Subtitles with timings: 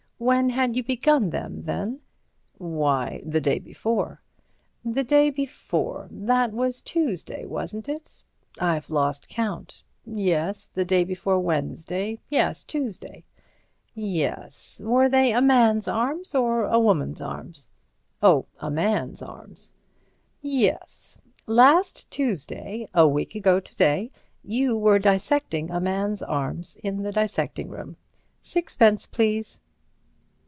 [0.23, 2.01] When had you begun them, then?"
[2.59, 4.21] "Why, the day before."
[4.85, 6.09] "The day before.
[6.11, 8.21] That was Tuesday, wasn't it?"
[8.59, 13.23] "I've lost count—yes, the day before Wednesday—yes, Tuesday."
[13.95, 14.79] "Yes.
[14.83, 17.69] Were they a man's arms or a woman's arms?"
[18.21, 19.73] "Oh, a man's arms."
[20.43, 24.11] "Yes; last Tuesday, a week ago to day,
[24.43, 27.95] you were dissecting a man's arms in the dissecting room.
[28.43, 29.59] Sixpence, please."